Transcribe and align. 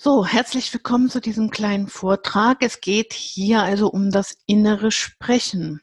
So, 0.00 0.24
herzlich 0.24 0.72
willkommen 0.72 1.10
zu 1.10 1.20
diesem 1.20 1.50
kleinen 1.50 1.88
Vortrag. 1.88 2.62
Es 2.62 2.80
geht 2.80 3.12
hier 3.12 3.62
also 3.62 3.88
um 3.88 4.12
das 4.12 4.38
innere 4.46 4.92
Sprechen. 4.92 5.80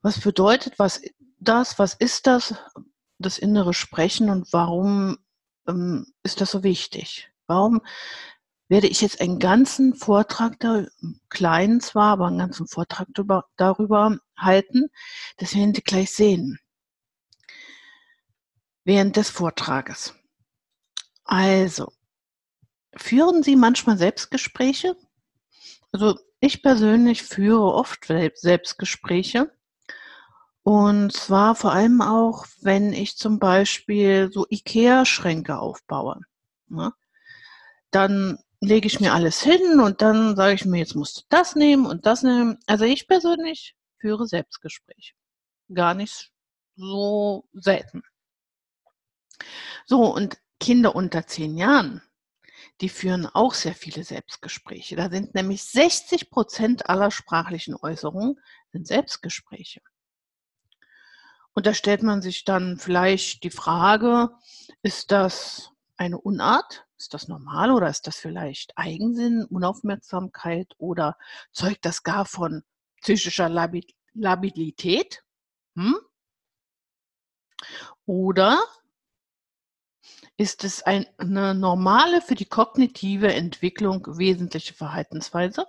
Was 0.00 0.20
bedeutet 0.20 0.78
was 0.78 1.02
das? 1.40 1.80
Was 1.80 1.94
ist 1.94 2.28
das? 2.28 2.54
Das 3.18 3.38
innere 3.38 3.74
Sprechen 3.74 4.30
und 4.30 4.52
warum 4.52 5.18
ähm, 5.66 6.06
ist 6.22 6.40
das 6.40 6.52
so 6.52 6.62
wichtig? 6.62 7.32
Warum 7.48 7.80
werde 8.68 8.86
ich 8.86 9.00
jetzt 9.00 9.20
einen 9.20 9.40
ganzen 9.40 9.96
Vortrag, 9.96 10.60
da, 10.60 10.86
kleinen 11.30 11.80
zwar, 11.80 12.12
aber 12.12 12.28
einen 12.28 12.38
ganzen 12.38 12.68
Vortrag 12.68 13.08
darüber, 13.12 13.46
darüber 13.56 14.18
halten? 14.36 14.86
Das 15.38 15.56
werden 15.56 15.74
Sie 15.74 15.82
gleich 15.82 16.12
sehen. 16.12 16.60
Während 18.84 19.16
des 19.16 19.30
Vortrages. 19.30 20.14
Also, 21.24 21.92
Führen 22.96 23.42
Sie 23.42 23.56
manchmal 23.56 23.98
Selbstgespräche? 23.98 24.96
Also 25.92 26.18
ich 26.40 26.62
persönlich 26.62 27.22
führe 27.22 27.72
oft 27.72 28.06
Selbstgespräche. 28.34 29.52
Und 30.62 31.12
zwar 31.12 31.54
vor 31.54 31.72
allem 31.72 32.00
auch, 32.00 32.46
wenn 32.62 32.92
ich 32.92 33.16
zum 33.16 33.38
Beispiel 33.38 34.30
so 34.32 34.46
IKEA-Schränke 34.48 35.58
aufbaue. 35.58 36.20
Ne? 36.68 36.92
Dann 37.90 38.38
lege 38.60 38.86
ich 38.86 38.98
mir 38.98 39.12
alles 39.12 39.42
hin 39.42 39.78
und 39.80 40.00
dann 40.00 40.36
sage 40.36 40.54
ich 40.54 40.64
mir, 40.64 40.78
jetzt 40.78 40.96
musst 40.96 41.18
du 41.18 41.22
das 41.28 41.54
nehmen 41.54 41.86
und 41.86 42.06
das 42.06 42.22
nehmen. 42.22 42.58
Also 42.66 42.84
ich 42.84 43.06
persönlich 43.06 43.76
führe 43.98 44.26
Selbstgespräche. 44.26 45.14
Gar 45.72 45.94
nicht 45.94 46.32
so 46.76 47.44
selten. 47.52 48.02
So, 49.86 50.14
und 50.14 50.38
Kinder 50.60 50.96
unter 50.96 51.26
zehn 51.26 51.56
Jahren, 51.56 52.02
die 52.80 52.88
führen 52.88 53.26
auch 53.26 53.54
sehr 53.54 53.74
viele 53.74 54.04
Selbstgespräche. 54.04 54.96
Da 54.96 55.08
sind 55.10 55.34
nämlich 55.34 55.64
60 55.64 56.30
Prozent 56.30 56.88
aller 56.88 57.10
sprachlichen 57.10 57.76
Äußerungen 57.76 58.40
sind 58.72 58.86
Selbstgespräche. 58.86 59.80
Und 61.52 61.66
da 61.66 61.74
stellt 61.74 62.02
man 62.02 62.20
sich 62.20 62.44
dann 62.44 62.78
vielleicht 62.78 63.44
die 63.44 63.50
Frage, 63.50 64.30
ist 64.82 65.12
das 65.12 65.70
eine 65.96 66.20
Unart? 66.20 66.84
Ist 66.98 67.14
das 67.14 67.28
normal 67.28 67.70
oder 67.70 67.88
ist 67.88 68.06
das 68.06 68.16
vielleicht 68.16 68.76
Eigensinn, 68.76 69.44
Unaufmerksamkeit 69.44 70.72
oder 70.78 71.16
zeugt 71.52 71.84
das 71.84 72.02
gar 72.02 72.24
von 72.24 72.64
psychischer 73.02 73.48
Labilität? 73.48 75.22
Hm? 75.76 75.96
Oder 78.06 78.60
ist 80.36 80.64
es 80.64 80.82
ein, 80.82 81.06
eine 81.18 81.54
normale 81.54 82.20
für 82.20 82.34
die 82.34 82.46
kognitive 82.46 83.32
Entwicklung 83.32 84.18
wesentliche 84.18 84.74
Verhaltensweise? 84.74 85.66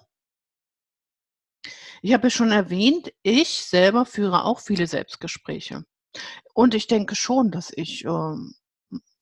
Ich 2.02 2.14
habe 2.14 2.30
schon 2.30 2.52
erwähnt, 2.52 3.14
ich 3.24 3.50
selber 3.50 4.06
führe 4.06 4.44
auch 4.44 4.60
viele 4.60 4.88
Selbstgespräche. 4.88 5.86
Und 6.54 6.74
ich 6.74 6.88
denke 6.88 7.16
schon, 7.16 7.52
dass 7.52 7.72
ich 7.72 8.06
ähm, 8.06 8.56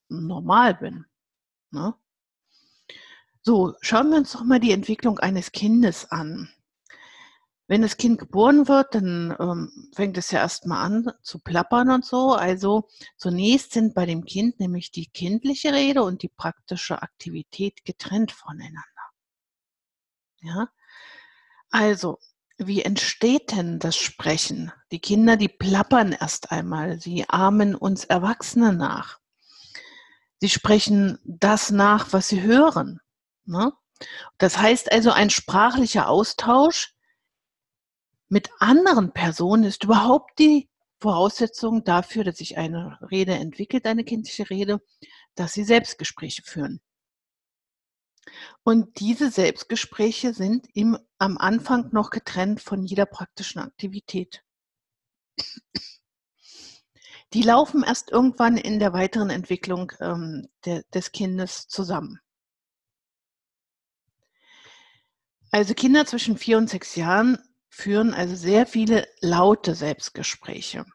normal 0.09 0.75
bin. 0.75 1.05
Ne? 1.72 1.94
So, 3.41 3.73
schauen 3.81 4.09
wir 4.11 4.17
uns 4.17 4.33
doch 4.33 4.44
mal 4.44 4.59
die 4.59 4.72
Entwicklung 4.72 5.19
eines 5.19 5.52
Kindes 5.52 6.11
an. 6.11 6.50
Wenn 7.73 7.81
das 7.81 7.97
Kind 7.97 8.19
geboren 8.19 8.67
wird, 8.67 8.93
dann 8.93 9.35
ähm, 9.39 9.89
fängt 9.95 10.16
es 10.19 10.29
ja 10.29 10.41
erstmal 10.41 10.85
an 10.85 11.11
zu 11.23 11.39
plappern 11.39 11.89
und 11.89 12.05
so. 12.05 12.33
Also 12.33 12.88
zunächst 13.17 13.71
sind 13.71 13.95
bei 13.95 14.05
dem 14.05 14.25
Kind 14.25 14.59
nämlich 14.59 14.91
die 14.91 15.07
kindliche 15.07 15.73
Rede 15.73 16.03
und 16.03 16.21
die 16.21 16.29
praktische 16.29 17.01
Aktivität 17.01 17.83
getrennt 17.83 18.31
voneinander. 18.31 18.83
Ja? 20.44 20.69
Also, 21.71 22.19
wie 22.57 22.83
entsteht 22.83 23.53
denn 23.53 23.79
das 23.79 23.95
Sprechen? 23.95 24.72
Die 24.91 25.00
Kinder, 25.00 25.35
die 25.35 25.50
plappern 25.50 26.11
erst 26.11 26.51
einmal, 26.51 27.01
sie 27.01 27.28
ahmen 27.28 27.73
uns 27.73 28.05
Erwachsene 28.05 28.72
nach. 28.73 29.17
Sie 30.38 30.50
sprechen 30.50 31.17
das 31.25 31.72
nach, 31.72 32.13
was 32.13 32.28
sie 32.28 32.44
hören. 32.44 33.00
Ne? 33.45 33.73
Das 34.38 34.59
heißt 34.59 34.91
also, 34.91 35.09
ein 35.09 35.31
sprachlicher 35.31 36.07
Austausch 36.07 36.92
mit 38.33 38.49
anderen 38.57 39.13
Personen 39.13 39.63
ist 39.63 39.83
überhaupt 39.83 40.39
die 40.39 40.67
Voraussetzung 40.99 41.83
dafür, 41.83 42.23
dass 42.23 42.38
sich 42.38 42.57
eine 42.57 42.97
Rede 43.11 43.35
entwickelt, 43.35 43.85
eine 43.85 44.03
kindliche 44.03 44.49
Rede, 44.49 44.81
dass 45.35 45.53
sie 45.53 45.63
Selbstgespräche 45.63 46.41
führen. 46.41 46.81
Und 48.63 48.99
diese 48.99 49.29
Selbstgespräche 49.29 50.33
sind 50.33 50.66
im, 50.73 50.97
am 51.19 51.38
Anfang 51.38 51.89
noch 51.91 52.09
getrennt 52.09 52.59
von 52.59 52.83
jeder 52.83 53.05
praktischen 53.05 53.61
Aktivität. 53.61 54.43
Die 57.33 57.43
laufen 57.43 57.83
erst 57.83 58.09
irgendwann 58.09 58.57
in 58.57 58.79
der 58.79 58.93
weiteren 58.93 59.29
Entwicklung 59.29 59.91
ähm, 59.99 60.49
de, 60.66 60.81
des 60.91 61.11
Kindes 61.11 61.67
zusammen. 61.67 62.19
Also 65.51 65.75
Kinder 65.75 66.07
zwischen 66.07 66.35
vier 66.35 66.57
und 66.57 66.67
sechs 66.67 66.95
Jahren 66.95 67.38
führen 67.73 68.13
also 68.13 68.35
sehr 68.35 68.67
viele 68.67 69.07
laute 69.19 69.73
Selbstgespräche. 69.73 70.85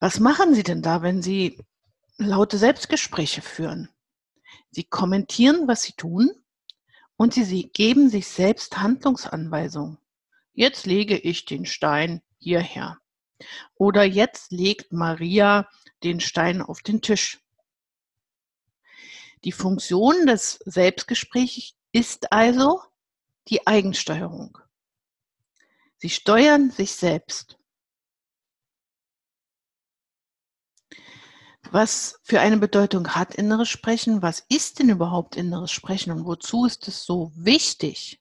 Was 0.00 0.18
machen 0.18 0.54
Sie 0.54 0.62
denn 0.62 0.80
da, 0.80 1.02
wenn 1.02 1.20
Sie 1.20 1.62
laute 2.16 2.56
Selbstgespräche 2.56 3.42
führen? 3.42 3.90
Sie 4.70 4.84
kommentieren, 4.84 5.68
was 5.68 5.82
Sie 5.82 5.92
tun 5.92 6.30
und 7.16 7.34
Sie, 7.34 7.68
geben 7.68 8.08
sich 8.08 8.26
selbst 8.28 8.78
Handlungsanweisungen. 8.78 9.98
Jetzt 10.54 10.86
lege 10.86 11.18
ich 11.18 11.44
den 11.44 11.66
Stein 11.66 12.22
hierher. 12.38 12.98
Oder 13.74 14.04
jetzt 14.04 14.52
legt 14.52 14.90
Maria 14.90 15.68
den 16.02 16.18
Stein 16.18 16.62
auf 16.62 16.80
den 16.80 17.02
Tisch. 17.02 17.40
Die 19.44 19.52
Funktion 19.52 20.26
des 20.26 20.60
Selbstgesprächs 20.64 21.74
ist 21.92 22.32
also 22.32 22.80
die 23.48 23.66
Eigensteuerung. 23.66 24.58
Sie 25.98 26.10
steuern 26.10 26.70
sich 26.70 26.92
selbst. 26.92 27.58
Was 31.70 32.20
für 32.22 32.40
eine 32.40 32.58
Bedeutung 32.58 33.14
hat 33.14 33.34
inneres 33.34 33.68
Sprechen? 33.68 34.20
Was 34.20 34.44
ist 34.48 34.78
denn 34.78 34.90
überhaupt 34.90 35.36
inneres 35.36 35.70
Sprechen 35.70 36.12
und 36.12 36.24
wozu 36.26 36.66
ist 36.66 36.88
es 36.88 37.04
so 37.04 37.32
wichtig? 37.34 38.20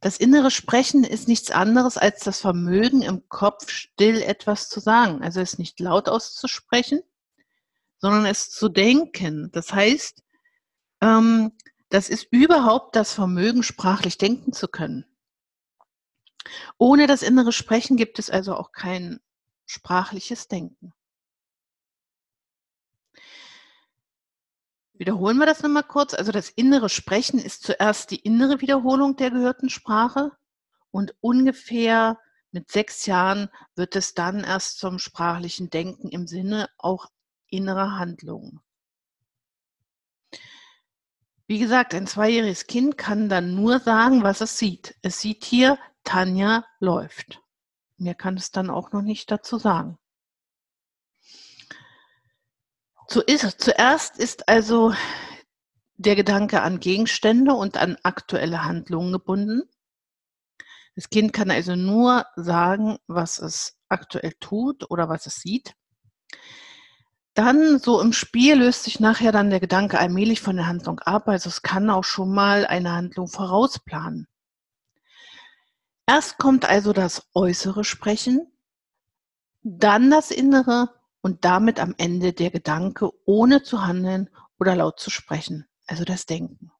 Das 0.00 0.18
innere 0.18 0.50
Sprechen 0.50 1.02
ist 1.02 1.28
nichts 1.28 1.50
anderes 1.50 1.96
als 1.96 2.20
das 2.20 2.40
Vermögen 2.40 3.02
im 3.02 3.28
Kopf 3.28 3.70
still 3.70 4.22
etwas 4.22 4.68
zu 4.68 4.80
sagen. 4.80 5.22
Also 5.22 5.40
es 5.40 5.58
nicht 5.58 5.80
laut 5.80 6.08
auszusprechen, 6.08 7.02
sondern 7.98 8.26
es 8.26 8.50
zu 8.50 8.68
denken. 8.68 9.50
Das 9.52 9.72
heißt, 9.72 10.22
ähm, 11.00 11.52
das 11.88 12.08
ist 12.08 12.28
überhaupt 12.30 12.96
das 12.96 13.12
Vermögen, 13.12 13.62
sprachlich 13.62 14.18
denken 14.18 14.52
zu 14.52 14.68
können. 14.68 15.04
Ohne 16.78 17.06
das 17.06 17.22
innere 17.22 17.52
Sprechen 17.52 17.96
gibt 17.96 18.18
es 18.18 18.30
also 18.30 18.54
auch 18.56 18.72
kein 18.72 19.20
sprachliches 19.66 20.48
Denken. 20.48 20.92
Wiederholen 24.96 25.38
wir 25.38 25.46
das 25.46 25.62
nochmal 25.62 25.82
kurz. 25.82 26.14
Also 26.14 26.30
das 26.30 26.50
innere 26.50 26.88
Sprechen 26.88 27.40
ist 27.40 27.64
zuerst 27.64 28.10
die 28.10 28.20
innere 28.20 28.60
Wiederholung 28.60 29.16
der 29.16 29.30
gehörten 29.30 29.68
Sprache 29.68 30.30
und 30.90 31.14
ungefähr 31.20 32.20
mit 32.52 32.70
sechs 32.70 33.06
Jahren 33.06 33.50
wird 33.74 33.96
es 33.96 34.14
dann 34.14 34.44
erst 34.44 34.78
zum 34.78 35.00
sprachlichen 35.00 35.68
Denken 35.68 36.08
im 36.08 36.28
Sinne 36.28 36.68
auch 36.78 37.10
innerer 37.48 37.98
Handlungen. 37.98 38.60
Wie 41.46 41.58
gesagt, 41.58 41.94
ein 41.94 42.06
zweijähriges 42.06 42.66
Kind 42.66 42.96
kann 42.96 43.28
dann 43.28 43.54
nur 43.54 43.78
sagen, 43.78 44.22
was 44.22 44.40
es 44.40 44.58
sieht. 44.58 44.94
Es 45.02 45.20
sieht 45.20 45.44
hier 45.44 45.78
Tanja 46.02 46.64
läuft. 46.80 47.42
Mir 47.98 48.14
kann 48.14 48.36
es 48.36 48.50
dann 48.50 48.70
auch 48.70 48.92
noch 48.92 49.02
nicht 49.02 49.30
dazu 49.30 49.58
sagen. 49.58 49.98
Zuerst 53.06 54.18
ist 54.18 54.48
also 54.48 54.94
der 55.96 56.16
Gedanke 56.16 56.62
an 56.62 56.80
Gegenstände 56.80 57.52
und 57.52 57.76
an 57.76 57.96
aktuelle 58.02 58.64
Handlungen 58.64 59.12
gebunden. 59.12 59.62
Das 60.96 61.10
Kind 61.10 61.32
kann 61.32 61.50
also 61.50 61.76
nur 61.76 62.24
sagen, 62.36 62.98
was 63.06 63.38
es 63.38 63.76
aktuell 63.88 64.32
tut 64.40 64.90
oder 64.90 65.08
was 65.08 65.26
es 65.26 65.36
sieht. 65.36 65.74
Dann 67.34 67.80
so 67.80 68.00
im 68.00 68.12
Spiel 68.12 68.54
löst 68.54 68.84
sich 68.84 69.00
nachher 69.00 69.32
dann 69.32 69.50
der 69.50 69.58
Gedanke 69.58 69.98
allmählich 69.98 70.40
von 70.40 70.56
der 70.56 70.68
Handlung 70.68 71.00
ab. 71.00 71.28
Also 71.28 71.48
es 71.48 71.62
kann 71.62 71.90
auch 71.90 72.04
schon 72.04 72.32
mal 72.32 72.64
eine 72.64 72.92
Handlung 72.92 73.26
vorausplanen. 73.26 74.28
Erst 76.06 76.38
kommt 76.38 76.64
also 76.64 76.92
das 76.92 77.28
äußere 77.34 77.82
Sprechen, 77.82 78.52
dann 79.62 80.10
das 80.10 80.30
innere 80.30 80.90
und 81.22 81.44
damit 81.44 81.80
am 81.80 81.94
Ende 81.96 82.34
der 82.34 82.50
Gedanke, 82.50 83.10
ohne 83.24 83.62
zu 83.62 83.84
handeln 83.86 84.28
oder 84.60 84.76
laut 84.76 85.00
zu 85.00 85.10
sprechen, 85.10 85.66
also 85.86 86.04
das 86.04 86.26
Denken. 86.26 86.70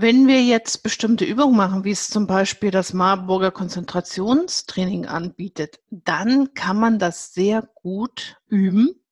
Wenn 0.00 0.28
wir 0.28 0.40
jetzt 0.44 0.84
bestimmte 0.84 1.24
Übungen 1.24 1.56
machen, 1.56 1.82
wie 1.82 1.90
es 1.90 2.08
zum 2.08 2.28
Beispiel 2.28 2.70
das 2.70 2.92
Marburger 2.92 3.50
Konzentrationstraining 3.50 5.06
anbietet, 5.06 5.80
dann 5.90 6.54
kann 6.54 6.78
man 6.78 7.00
das 7.00 7.34
sehr 7.34 7.68
gut 7.74 8.36
üben. 8.46 9.02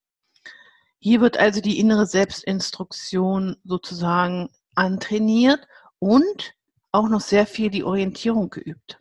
Hier 1.01 1.21
wird 1.21 1.39
also 1.39 1.61
die 1.61 1.81
innere 1.81 2.07
Selbstinstruktion 2.07 3.57
sozusagen 3.65 4.49
antrainiert 4.77 5.67
und 5.99 6.55
auch 6.93 7.09
noch 7.09 7.21
sehr 7.21 7.49
viel 7.49 7.69
die 7.71 7.83
Orientierung 7.83 8.51
geübt. 8.51 9.01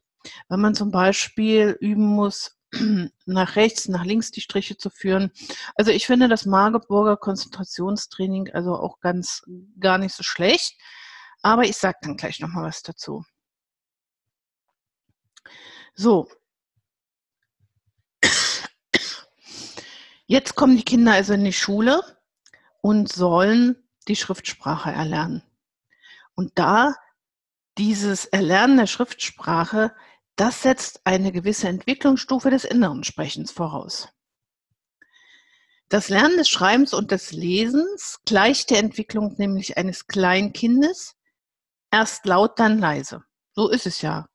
Wenn 0.49 0.61
man 0.61 0.73
zum 0.73 0.89
Beispiel 0.89 1.77
üben 1.79 2.07
muss, 2.07 2.57
nach 3.27 3.55
rechts, 3.57 3.89
nach 3.89 4.05
links 4.05 4.31
die 4.31 4.41
Striche 4.41 4.75
zu 4.75 4.89
führen. 4.89 5.29
Also 5.75 5.91
ich 5.91 6.07
finde 6.07 6.29
das 6.29 6.47
Marburger 6.47 7.15
Konzentrationstraining 7.15 8.49
also 8.53 8.75
auch 8.75 9.01
ganz 9.01 9.43
gar 9.79 9.99
nicht 9.99 10.15
so 10.15 10.23
schlecht. 10.23 10.79
Aber 11.45 11.63
ich 11.63 11.77
sage 11.77 11.99
dann 12.01 12.17
gleich 12.17 12.39
nochmal 12.39 12.63
was 12.63 12.81
dazu. 12.81 13.23
So. 15.93 16.27
Jetzt 20.25 20.55
kommen 20.55 20.75
die 20.75 20.83
Kinder 20.83 21.13
also 21.13 21.33
in 21.33 21.43
die 21.43 21.53
Schule 21.53 22.01
und 22.81 23.11
sollen 23.11 23.87
die 24.07 24.15
Schriftsprache 24.15 24.89
erlernen. 24.89 25.43
Und 26.33 26.57
da 26.57 26.95
dieses 27.77 28.25
Erlernen 28.25 28.77
der 28.77 28.87
Schriftsprache, 28.87 29.95
das 30.35 30.63
setzt 30.63 31.01
eine 31.05 31.31
gewisse 31.31 31.67
Entwicklungsstufe 31.67 32.49
des 32.49 32.63
inneren 32.63 33.03
Sprechens 33.03 33.51
voraus. 33.51 34.09
Das 35.89 36.09
Lernen 36.09 36.37
des 36.37 36.49
Schreibens 36.49 36.91
und 36.91 37.11
des 37.11 37.33
Lesens 37.33 38.21
gleicht 38.25 38.71
der 38.71 38.79
Entwicklung 38.79 39.35
nämlich 39.37 39.77
eines 39.77 40.07
Kleinkindes, 40.07 41.14
Erst 41.91 42.25
laut, 42.25 42.59
dann 42.59 42.79
leise. 42.79 43.23
So 43.53 43.69
ist 43.69 43.85
es 43.85 44.01
ja. 44.01 44.27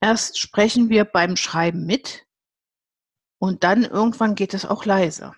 Erst 0.00 0.38
sprechen 0.38 0.88
wir 0.88 1.04
beim 1.04 1.36
Schreiben 1.36 1.86
mit 1.86 2.26
und 3.38 3.64
dann 3.64 3.84
irgendwann 3.84 4.34
geht 4.34 4.54
es 4.54 4.64
auch 4.64 4.84
leise. 4.84 5.32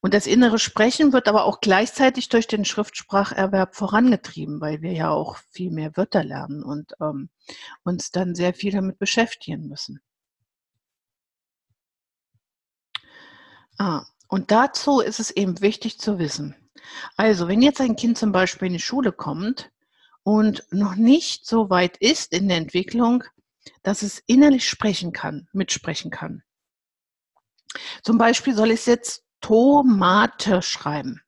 Und 0.00 0.14
das 0.14 0.26
innere 0.26 0.58
Sprechen 0.58 1.12
wird 1.12 1.28
aber 1.28 1.44
auch 1.44 1.60
gleichzeitig 1.60 2.28
durch 2.28 2.48
den 2.48 2.64
Schriftspracherwerb 2.64 3.76
vorangetrieben, 3.76 4.60
weil 4.60 4.82
wir 4.82 4.92
ja 4.92 5.10
auch 5.10 5.36
viel 5.52 5.70
mehr 5.70 5.96
Wörter 5.96 6.24
lernen 6.24 6.64
und 6.64 6.92
ähm, 7.00 7.30
uns 7.84 8.10
dann 8.10 8.34
sehr 8.34 8.52
viel 8.52 8.72
damit 8.72 8.98
beschäftigen 8.98 9.68
müssen. 9.68 10.00
Ah, 13.78 14.04
und 14.26 14.50
dazu 14.50 15.00
ist 15.00 15.20
es 15.20 15.30
eben 15.30 15.60
wichtig 15.60 16.00
zu 16.00 16.18
wissen. 16.18 16.56
Also, 17.16 17.46
wenn 17.46 17.62
jetzt 17.62 17.80
ein 17.80 17.94
Kind 17.96 18.18
zum 18.18 18.32
Beispiel 18.32 18.66
in 18.66 18.74
die 18.74 18.80
Schule 18.80 19.12
kommt 19.12 19.70
und 20.22 20.64
noch 20.70 20.94
nicht 20.94 21.46
so 21.46 21.70
weit 21.70 21.96
ist 21.96 22.32
in 22.32 22.48
der 22.48 22.56
Entwicklung, 22.58 23.24
dass 23.82 24.02
es 24.02 24.22
innerlich 24.26 24.68
sprechen 24.68 25.12
kann, 25.12 25.48
mitsprechen 25.52 26.10
kann. 26.10 26.42
Zum 28.02 28.18
Beispiel 28.18 28.54
soll 28.54 28.70
es 28.70 28.86
jetzt 28.86 29.24
Tomate 29.40 30.62
schreiben. 30.62 31.22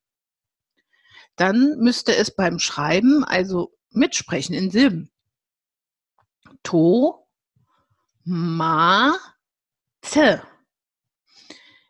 Dann 1.37 1.79
müsste 1.79 2.14
es 2.14 2.35
beim 2.35 2.58
Schreiben 2.58 3.25
also 3.25 3.73
mitsprechen 3.91 4.55
in 4.55 4.70
Silben. 4.70 5.11
To, 6.62 7.26
ma, 8.25 9.17
te. 10.00 10.43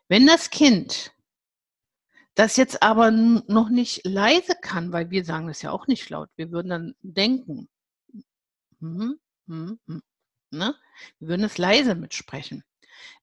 Wenn 0.07 0.25
das 0.25 0.49
Kind 0.49 1.11
das 2.35 2.57
jetzt 2.57 2.83
aber 2.83 3.11
noch 3.11 3.69
nicht 3.69 4.05
leise 4.05 4.55
kann, 4.61 4.91
weil 4.91 5.09
wir 5.09 5.23
sagen 5.23 5.47
das 5.47 5.61
ja 5.61 5.71
auch 5.71 5.87
nicht 5.87 6.09
laut. 6.09 6.29
Wir 6.35 6.51
würden 6.51 6.69
dann 6.69 6.95
denken. 7.01 7.69
Hm, 8.79 9.17
hm, 9.47 9.79
hm, 9.87 10.03
ne? 10.51 10.75
Wir 11.19 11.29
würden 11.29 11.45
es 11.45 11.57
leise 11.57 11.95
mitsprechen. 11.95 12.63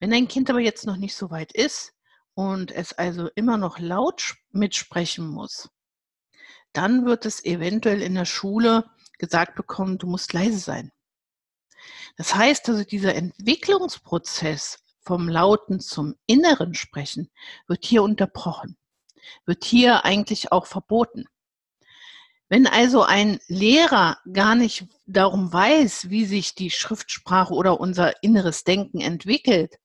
Wenn 0.01 0.13
ein 0.15 0.29
Kind 0.29 0.49
aber 0.49 0.61
jetzt 0.61 0.87
noch 0.87 0.97
nicht 0.97 1.15
so 1.15 1.31
weit 1.31 1.53
ist 1.53 1.93
und 2.35 2.73
es 2.73 2.95
also 2.95 3.29
immer 3.35 3.59
noch 3.59 3.79
laut 3.79 4.35
mitsprechen 4.51 5.27
muss, 5.27 5.69
dann 6.73 7.05
wird 7.05 7.27
es 7.27 7.45
eventuell 7.45 8.01
in 8.01 8.15
der 8.15 8.25
Schule 8.25 8.91
gesagt 9.19 9.57
bekommen, 9.57 9.99
du 9.99 10.07
musst 10.07 10.33
leise 10.33 10.59
sein. 10.59 10.91
Das 12.17 12.35
heißt 12.35 12.69
also, 12.71 12.85
dieser 12.85 13.15
Entwicklungsprozess 13.15 14.79
vom 15.01 15.29
Lauten 15.29 15.81
zum 15.81 16.15
inneren 16.27 16.75
Sprechen 16.75 17.31
wird 17.67 17.85
hier 17.85 18.03
unterbrochen 18.03 18.79
wird 19.47 19.65
hier 19.65 20.05
eigentlich 20.05 20.53
auch 20.53 20.67
verboten. 20.67 21.27
Wenn 22.49 22.67
also 22.67 23.03
ein 23.03 23.41
Lehrer 23.49 24.19
gar 24.31 24.55
nicht 24.55 24.87
darum 25.07 25.53
weiß, 25.53 26.11
wie 26.11 26.27
sich 26.27 26.55
die 26.55 26.71
Schriftsprache 26.71 27.55
oder 27.55 27.81
unser 27.81 28.23
inneres 28.23 28.63
Denken 28.65 29.01
entwickelt, 29.01 29.79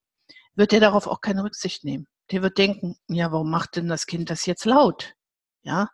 wird 0.54 0.72
er 0.72 0.80
darauf 0.80 1.06
auch 1.06 1.20
keine 1.20 1.44
Rücksicht 1.44 1.84
nehmen. 1.84 2.06
Der 2.30 2.42
wird 2.42 2.58
denken, 2.58 2.96
ja, 3.06 3.32
warum 3.32 3.50
macht 3.50 3.76
denn 3.76 3.88
das 3.88 4.06
Kind 4.06 4.28
das 4.28 4.44
jetzt 4.44 4.66
laut? 4.66 5.14
Ja. 5.62 5.88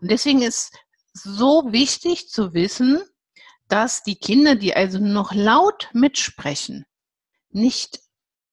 Und 0.00 0.10
deswegen 0.10 0.42
ist 0.42 0.76
so 1.12 1.70
wichtig 1.70 2.28
zu 2.28 2.52
wissen, 2.52 3.00
dass 3.68 4.02
die 4.02 4.16
Kinder, 4.16 4.56
die 4.56 4.74
also 4.74 4.98
noch 4.98 5.32
laut 5.32 5.88
mitsprechen, 5.92 6.84
nicht 7.50 8.00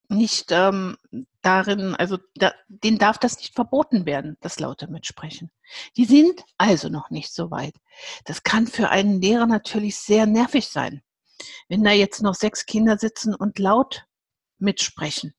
nicht 0.10 0.52
ähm, 0.52 0.98
darin, 1.42 1.96
also 1.96 2.18
da, 2.36 2.54
denen 2.68 2.98
darf 2.98 3.18
das 3.18 3.38
nicht 3.38 3.56
verboten 3.56 4.06
werden, 4.06 4.38
das 4.42 4.60
laute 4.60 4.88
Mitsprechen. 4.88 5.52
Die 5.98 6.06
sind 6.06 6.44
also 6.58 6.90
noch 6.90 7.10
nicht 7.10 7.34
so 7.34 7.52
weit. 7.52 7.76
Das 8.26 8.44
kann 8.44 8.68
für 8.68 8.90
einen 8.90 9.22
Lehrer 9.22 9.48
natürlich 9.48 9.98
sehr 9.98 10.26
nervig 10.26 10.68
sein, 10.68 11.02
wenn 11.68 11.84
da 11.84 11.92
jetzt 11.92 12.22
noch 12.22 12.36
sechs 12.36 12.66
Kinder 12.66 12.98
sitzen 12.98 13.36
und 13.36 13.60
laut 13.60 14.06
mitsprechen. 14.60 15.34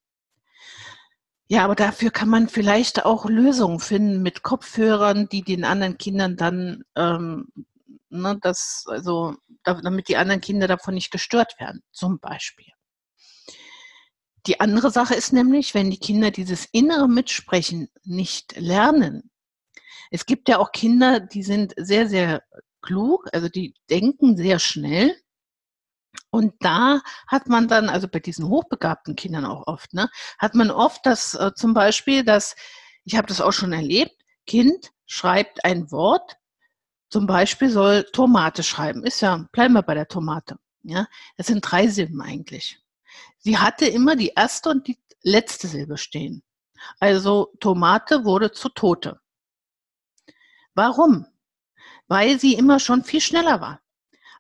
Ja, 1.49 1.65
aber 1.65 1.77
dafür 1.77 2.11
kann 2.11 2.29
man 2.29 2.49
vielleicht 2.49 3.05
auch 3.05 3.25
Lösungen 3.27 3.79
finden 3.79 4.21
mit 4.23 4.43
Kopfhörern, 4.43 5.29
die 5.29 5.43
den 5.43 5.65
anderen 5.65 5.97
Kindern 5.97 6.37
dann, 6.37 6.83
ähm, 6.97 7.49
ne, 8.09 8.37
das, 8.43 8.85
also, 8.89 9.37
damit 9.63 10.09
die 10.09 10.17
anderen 10.17 10.41
Kinder 10.41 10.67
davon 10.67 10.95
nicht 10.95 11.13
gestört 11.13 11.59
werden, 11.61 11.83
zum 11.93 12.19
Beispiel. 12.19 12.75
Die 14.46 14.60
andere 14.60 14.90
Sache 14.90 15.14
ist 15.14 15.32
nämlich, 15.32 15.74
wenn 15.74 15.91
die 15.91 15.98
Kinder 15.98 16.31
dieses 16.31 16.67
innere 16.67 17.08
Mitsprechen 17.08 17.88
nicht 18.05 18.56
lernen. 18.56 19.31
Es 20.10 20.24
gibt 20.24 20.48
ja 20.48 20.58
auch 20.58 20.70
Kinder, 20.70 21.19
die 21.20 21.43
sind 21.43 21.74
sehr, 21.76 22.08
sehr 22.08 22.43
klug, 22.81 23.29
also 23.32 23.48
die 23.48 23.74
denken 23.91 24.36
sehr 24.36 24.60
schnell. 24.60 25.17
Und 26.31 26.55
da 26.60 27.00
hat 27.26 27.48
man 27.48 27.67
dann, 27.67 27.88
also 27.88 28.08
bei 28.08 28.20
diesen 28.20 28.48
hochbegabten 28.48 29.17
Kindern 29.17 29.44
auch 29.44 29.67
oft, 29.67 29.93
ne, 29.93 30.08
hat 30.38 30.55
man 30.55 30.70
oft 30.70 31.05
das 31.05 31.34
äh, 31.34 31.53
zum 31.55 31.74
Beispiel, 31.74 32.24
dass, 32.24 32.55
ich 33.05 33.17
habe 33.17 33.26
das 33.26 33.41
auch 33.41 33.53
schon 33.53 33.72
erlebt, 33.72 34.15
Kind 34.46 34.93
schreibt 35.06 35.65
ein 35.65 35.91
Wort, 35.91 36.36
zum 37.10 37.26
Beispiel 37.26 37.70
soll 37.70 38.05
Tomate 38.12 38.62
schreiben. 38.62 39.05
Ist 39.05 39.20
ja, 39.20 39.46
bleiben 39.53 39.74
wir 39.74 39.82
bei 39.82 39.94
der 39.94 40.08
Tomate. 40.08 40.56
Ja, 40.82 41.06
das 41.36 41.48
sind 41.48 41.60
drei 41.62 41.88
Silben 41.88 42.20
eigentlich. 42.20 42.81
Sie 43.46 43.58
hatte 43.58 43.86
immer 43.86 44.17
die 44.17 44.32
erste 44.34 44.70
und 44.70 44.88
die 44.88 44.98
letzte 45.22 45.69
Silbe 45.69 45.98
stehen. 45.98 46.43
Also 46.98 47.55
Tomate 47.60 48.24
wurde 48.24 48.50
zu 48.50 48.69
Tote. 48.69 49.20
Warum? 50.74 51.29
Weil 52.08 52.41
sie 52.41 52.55
immer 52.55 52.81
schon 52.81 53.05
viel 53.05 53.20
schneller 53.20 53.60
war. 53.60 53.81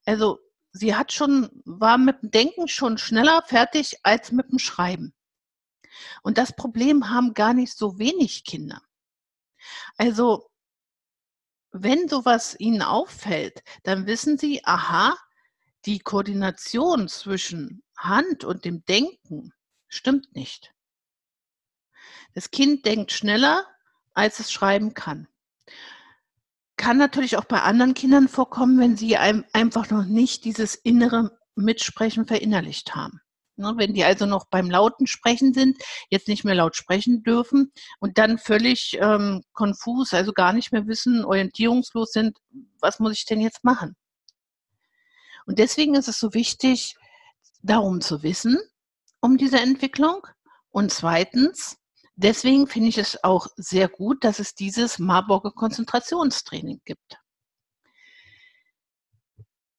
Also 0.06 0.40
sie 0.72 0.96
hat 0.96 1.12
schon, 1.12 1.62
war 1.64 1.98
mit 1.98 2.20
dem 2.20 2.32
Denken 2.32 2.66
schon 2.66 2.98
schneller 2.98 3.44
fertig 3.46 3.96
als 4.02 4.32
mit 4.32 4.50
dem 4.50 4.58
Schreiben. 4.58 5.14
Und 6.24 6.36
das 6.36 6.56
Problem 6.56 7.08
haben 7.08 7.32
gar 7.32 7.54
nicht 7.54 7.78
so 7.78 8.00
wenig 8.00 8.42
Kinder. 8.42 8.82
Also, 9.98 10.50
wenn 11.70 12.08
sowas 12.08 12.58
ihnen 12.58 12.82
auffällt, 12.82 13.62
dann 13.84 14.08
wissen 14.08 14.36
sie, 14.36 14.64
aha, 14.64 15.16
die 15.86 16.00
Koordination 16.00 17.08
zwischen 17.08 17.82
Hand 17.96 18.44
und 18.44 18.64
dem 18.64 18.84
Denken 18.84 19.52
stimmt 19.88 20.34
nicht. 20.34 20.72
Das 22.34 22.50
Kind 22.50 22.84
denkt 22.84 23.12
schneller, 23.12 23.64
als 24.12 24.40
es 24.40 24.52
schreiben 24.52 24.94
kann. 24.94 25.28
Kann 26.76 26.98
natürlich 26.98 27.36
auch 27.36 27.44
bei 27.44 27.62
anderen 27.62 27.94
Kindern 27.94 28.28
vorkommen, 28.28 28.78
wenn 28.78 28.96
sie 28.96 29.16
einfach 29.16 29.90
noch 29.90 30.04
nicht 30.04 30.44
dieses 30.44 30.74
innere 30.74 31.38
Mitsprechen 31.54 32.26
verinnerlicht 32.26 32.94
haben. 32.94 33.20
Ne, 33.58 33.72
wenn 33.78 33.94
die 33.94 34.04
also 34.04 34.26
noch 34.26 34.44
beim 34.50 34.68
lauten 34.68 35.06
Sprechen 35.06 35.54
sind, 35.54 35.78
jetzt 36.10 36.28
nicht 36.28 36.44
mehr 36.44 36.54
laut 36.54 36.76
sprechen 36.76 37.22
dürfen 37.22 37.72
und 38.00 38.18
dann 38.18 38.36
völlig 38.36 38.98
ähm, 39.00 39.42
konfus, 39.54 40.12
also 40.12 40.34
gar 40.34 40.52
nicht 40.52 40.72
mehr 40.72 40.86
wissen, 40.86 41.24
orientierungslos 41.24 42.12
sind, 42.12 42.36
was 42.80 42.98
muss 43.00 43.14
ich 43.14 43.24
denn 43.24 43.40
jetzt 43.40 43.64
machen? 43.64 43.96
Und 45.46 45.58
deswegen 45.58 45.94
ist 45.94 46.08
es 46.08 46.18
so 46.18 46.34
wichtig, 46.34 46.96
darum 47.62 48.00
zu 48.00 48.22
wissen, 48.22 48.58
um 49.20 49.38
diese 49.38 49.60
Entwicklung. 49.60 50.26
Und 50.70 50.92
zweitens, 50.92 51.78
deswegen 52.16 52.66
finde 52.66 52.88
ich 52.88 52.98
es 52.98 53.22
auch 53.24 53.46
sehr 53.56 53.88
gut, 53.88 54.24
dass 54.24 54.40
es 54.40 54.54
dieses 54.54 54.98
Marburger 54.98 55.52
Konzentrationstraining 55.52 56.80
gibt. 56.84 57.18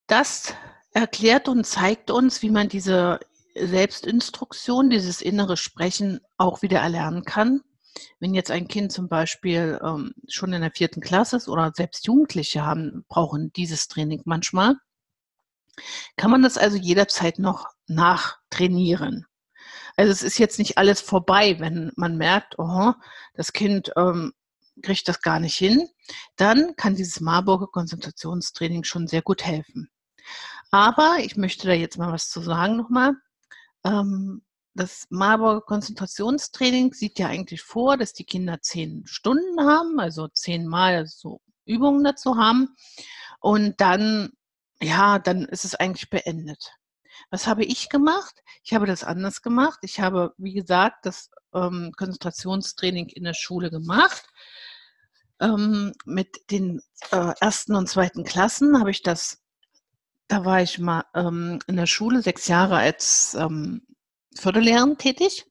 Das 0.08 0.54
erklärt 0.94 1.50
und 1.50 1.66
zeigt 1.66 2.10
uns, 2.12 2.42
wie 2.42 2.50
man 2.50 2.70
diese 2.70 3.20
Selbstinstruktion, 3.56 4.90
dieses 4.90 5.22
innere 5.22 5.58
Sprechen 5.58 6.22
auch 6.38 6.62
wieder 6.62 6.80
erlernen 6.80 7.24
kann. 7.24 7.62
Wenn 8.20 8.34
jetzt 8.34 8.52
ein 8.52 8.68
Kind 8.68 8.92
zum 8.92 9.10
Beispiel 9.10 9.80
ähm, 9.84 10.14
schon 10.30 10.54
in 10.54 10.62
der 10.62 10.72
vierten 10.72 11.02
Klasse 11.02 11.38
ist 11.38 11.50
oder 11.50 11.72
selbst 11.76 12.06
Jugendliche 12.06 12.64
haben, 12.66 13.06
brauchen 13.10 13.52
dieses 13.54 13.88
Training 13.88 14.22
manchmal, 14.26 14.76
kann 16.16 16.32
man 16.32 16.42
das 16.42 16.58
also 16.58 16.78
jederzeit 16.78 17.40
noch 17.40 17.68
nachtrainieren. 17.88 19.26
Also 19.96 20.12
es 20.12 20.24
ist 20.24 20.38
jetzt 20.38 20.60
nicht 20.60 20.78
alles 20.78 21.02
vorbei, 21.02 21.60
wenn 21.60 21.92
man 21.96 22.18
merkt, 22.18 22.60
oh, 22.60 22.94
das 23.34 23.54
Kind 23.54 23.92
ähm, 23.96 24.34
kriegt 24.84 25.08
das 25.08 25.22
gar 25.22 25.40
nicht 25.40 25.56
hin, 25.56 25.88
dann 26.36 26.76
kann 26.76 26.96
dieses 26.96 27.20
Marburger 27.20 27.68
Konzentrationstraining 27.68 28.84
schon 28.84 29.08
sehr 29.08 29.22
gut 29.22 29.44
helfen. 29.44 29.90
Aber 30.72 31.18
ich 31.20 31.36
möchte 31.38 31.68
da 31.68 31.74
jetzt 31.74 31.98
mal 31.98 32.12
was 32.12 32.30
zu 32.30 32.42
sagen 32.42 32.76
nochmal. 32.78 33.14
Ähm, 33.84 34.44
das 34.74 35.08
Marburger 35.10 35.62
Konzentrationstraining 35.62 36.94
sieht 36.94 37.18
ja 37.18 37.28
eigentlich 37.28 37.64
vor, 37.64 37.98
dass 37.98 38.14
die 38.14 38.26
Kinder 38.26 38.62
zehn 38.62 39.08
Stunden 39.08 39.60
haben, 39.60 40.00
also 40.00 40.28
zehnmal 40.28 41.08
so 41.08 41.42
Übungen 41.66 42.04
dazu 42.04 42.38
haben. 42.38 42.76
Und 43.40 43.82
dann, 43.82 44.32
ja, 44.82 45.20
dann 45.20 45.46
ist 45.46 45.66
es 45.66 45.76
eigentlich 45.76 46.10
beendet. 46.10 46.74
Was 47.32 47.48
habe 47.48 47.64
ich 47.64 47.90
gemacht? 47.90 48.44
Ich 48.64 48.74
habe 48.74 48.86
das 48.86 49.04
anders 49.04 49.42
gemacht. 49.42 49.80
Ich 49.82 50.00
habe, 50.00 50.34
wie 50.38 50.54
gesagt, 50.54 51.06
das 51.06 51.32
ähm, 51.54 51.92
Konzentrationstraining 51.98 53.10
in 53.10 53.24
der 53.24 53.34
Schule 53.34 53.72
gemacht. 53.72 54.28
Ähm, 55.40 55.94
mit 56.06 56.50
den 56.52 56.82
äh, 57.12 57.34
ersten 57.40 57.76
und 57.76 57.88
zweiten 57.88 58.24
Klassen 58.24 58.80
habe 58.80 58.92
ich 58.92 59.04
das 59.04 59.44
da 60.28 60.44
war 60.44 60.62
ich 60.62 60.80
mal 60.80 61.06
ähm, 61.14 61.60
in 61.68 61.78
der 61.78 61.86
Schule 61.86 62.22
sechs 62.22 62.48
Jahre 62.48 62.78
als 62.78 63.36
ähm, 63.40 63.82
Förderlehrerin 64.36 64.98
tätig. 64.98 65.46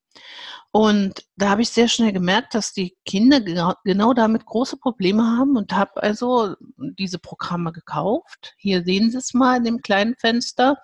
Und 0.76 1.24
da 1.36 1.48
habe 1.48 1.62
ich 1.62 1.70
sehr 1.70 1.88
schnell 1.88 2.12
gemerkt, 2.12 2.54
dass 2.54 2.74
die 2.74 2.98
Kinder 3.06 3.40
genau, 3.40 4.12
damit 4.12 4.44
große 4.44 4.76
Probleme 4.76 5.22
haben 5.22 5.56
und 5.56 5.72
habe 5.72 6.02
also 6.02 6.54
diese 6.76 7.18
Programme 7.18 7.72
gekauft. 7.72 8.54
Hier 8.58 8.84
sehen 8.84 9.10
Sie 9.10 9.16
es 9.16 9.32
mal 9.32 9.56
in 9.56 9.64
dem 9.64 9.80
kleinen 9.80 10.16
Fenster. 10.16 10.76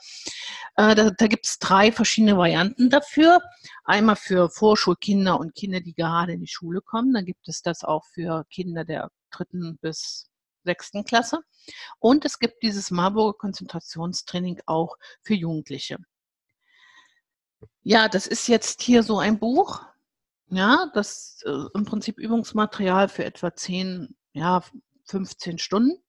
Äh, 0.77 0.95
da 0.95 1.11
da 1.11 1.27
gibt 1.27 1.45
es 1.45 1.59
drei 1.59 1.93
verschiedene 1.93 2.39
Varianten 2.39 2.89
dafür. 2.89 3.43
Einmal 3.85 4.17
für 4.17 4.49
Vorschulkinder 4.49 5.39
und 5.39 5.55
Kinder, 5.55 5.81
die 5.81 5.93
gerade 5.93 6.33
in 6.33 6.41
die 6.41 6.49
Schule 6.49 6.81
kommen. 6.81 7.13
Dann 7.13 7.27
gibt 7.27 7.47
es 7.47 7.61
das 7.61 7.85
auch 7.85 8.07
für 8.07 8.47
Kinder 8.49 8.87
der 8.87 9.11
dritten 9.31 9.77
bis 9.83 10.31
sechsten 10.65 11.05
Klasse. 11.05 11.41
Und 11.99 12.25
es 12.25 12.39
gibt 12.39 12.63
dieses 12.63 12.91
Marburger 12.91 13.37
Konzentrationstraining 13.37 14.63
auch 14.65 14.97
für 15.23 15.35
Jugendliche. 15.35 15.99
Ja, 17.83 18.09
das 18.09 18.27
ist 18.27 18.49
jetzt 18.49 18.83
hier 18.83 19.03
so 19.03 19.19
ein 19.19 19.39
Buch. 19.39 19.83
Ja, 20.51 20.91
das 20.95 21.43
äh, 21.45 21.65
im 21.75 21.85
Prinzip 21.85 22.19
Übungsmaterial 22.19 23.09
für 23.09 23.25
etwa 23.25 23.55
10, 23.55 24.15
ja, 24.33 24.63
15 25.07 25.59
Stunden. 25.59 26.03